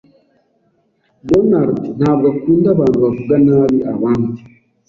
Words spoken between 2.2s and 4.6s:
akunda abantu bavuga nabi abandi.